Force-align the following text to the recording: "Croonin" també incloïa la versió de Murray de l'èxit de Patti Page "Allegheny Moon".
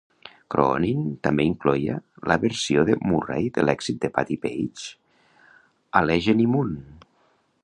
"Croonin" 0.53 1.03
també 1.27 1.45
incloïa 1.49 1.97
la 2.31 2.39
versió 2.45 2.87
de 2.89 2.97
Murray 3.11 3.47
de 3.59 3.67
l'èxit 3.69 4.03
de 4.07 4.13
Patti 4.17 4.41
Page 4.47 4.91
"Allegheny 6.03 6.47
Moon". 6.57 6.79